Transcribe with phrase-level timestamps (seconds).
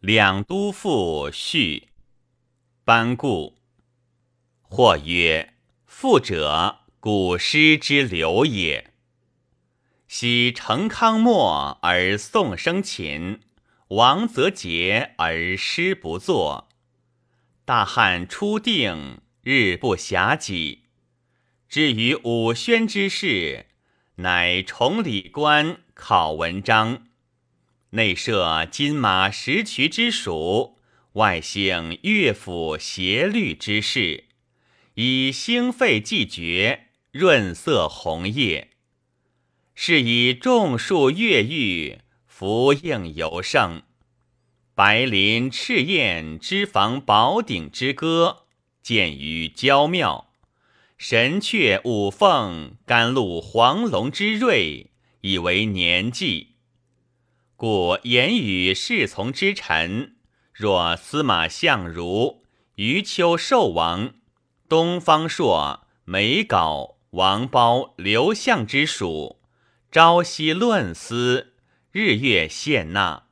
[0.00, 1.88] 两都赋序，
[2.84, 3.56] 班固。
[4.60, 5.54] 或曰：
[5.86, 8.92] 赋者，古诗之流也。
[10.06, 13.40] 昔成康末而宋生秦，
[13.88, 16.68] 王则杰而诗不作。
[17.64, 20.84] 大汉初定，日不暇己。
[21.68, 23.66] 至于武宣之事，
[24.16, 27.05] 乃崇礼官，考文章。
[27.90, 30.76] 内设金马石渠之属，
[31.12, 34.24] 外兴乐府协律之事，
[34.94, 38.70] 以兴废既绝，润色红叶。
[39.74, 43.82] 是以众树乐玉，福应尤盛。
[44.74, 48.44] 白林赤焰之房宝鼎之歌，
[48.82, 50.26] 见于郊庙；
[50.98, 54.90] 神阙五凤，甘露黄龙之瑞，
[55.20, 56.55] 以为年纪。
[57.58, 60.16] 故言语侍从之臣，
[60.52, 62.42] 若司马相如、
[62.74, 64.12] 余秋寿王、
[64.68, 69.40] 东方朔、梅皋、王褒、刘向之属，
[69.90, 71.54] 朝夕论思，
[71.92, 73.22] 日月献纳；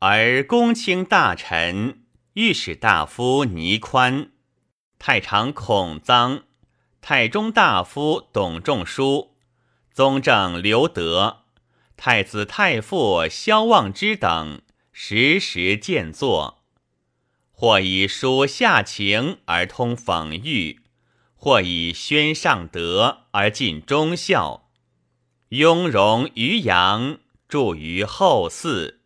[0.00, 4.32] 而公卿大臣、御史大夫倪宽、
[4.98, 6.42] 太常孔臧、
[7.00, 9.36] 太中大夫董仲舒、
[9.92, 11.44] 宗正刘德。
[11.98, 16.62] 太子太傅萧望之等时时见作，
[17.50, 20.78] 或以书下情而通讽喻，
[21.34, 24.70] 或以宣上德而尽忠孝，
[25.48, 28.98] 雍容于阳，著于后嗣，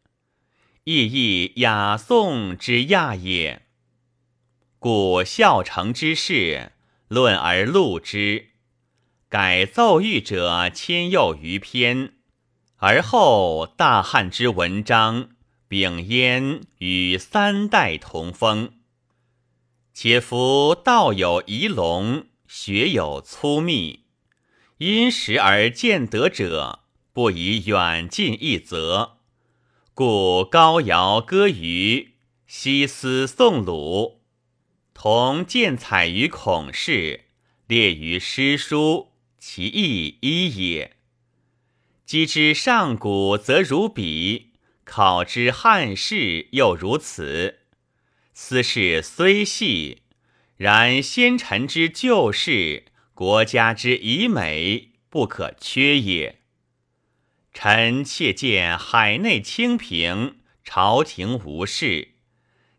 [0.84, 3.62] 亦亦雅颂之亚也。
[4.78, 6.72] 故孝成之事，
[7.08, 8.48] 论而录之，
[9.30, 12.16] 改奏谕者千又余篇。
[12.84, 15.28] 而后大汉之文章，
[15.69, 18.72] 秉焉与三代同风。
[19.94, 24.00] 且夫道有仪龙，学有粗密，
[24.78, 26.81] 因时而见得者，
[27.12, 29.19] 不以远近一则。
[29.94, 32.14] 故高尧歌虞，
[32.49, 34.22] 西斯宋鲁，
[34.93, 37.26] 同见采于孔氏，
[37.69, 40.97] 列于诗书，其义一也。
[42.12, 44.50] 积之上古，则如彼；
[44.84, 47.61] 考之汉室，又如此。
[48.34, 50.03] 斯事虽细，
[50.59, 52.84] 然先臣之旧事，
[53.15, 56.41] 国家之遗美，不可缺也。
[57.55, 62.09] 臣窃见海内清平，朝廷无事，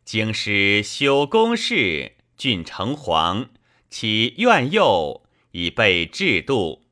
[0.06, 3.48] 京师修宫室，郡城隍，
[3.90, 5.24] 其苑囿，
[5.54, 6.86] 以备制度。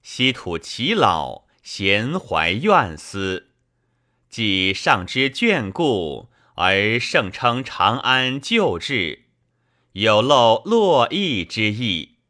[0.00, 1.46] 西土其老。
[1.70, 3.50] 闲怀怨思，
[4.30, 9.26] 既上之眷顾，而盛称长安旧制，
[9.92, 12.20] 有漏落邑之意。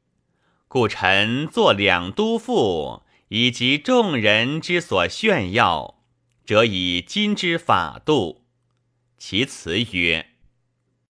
[0.67, 6.03] 故臣作两都赋，以及众人之所炫耀，
[6.45, 8.45] 则以今之法度。
[9.19, 10.31] 其辞曰：“